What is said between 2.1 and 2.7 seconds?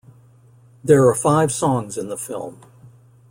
film.